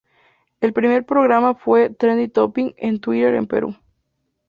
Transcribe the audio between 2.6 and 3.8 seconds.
en Twitter en Perú.